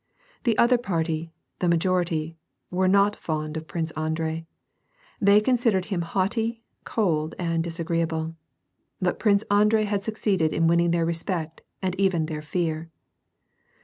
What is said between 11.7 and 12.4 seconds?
and even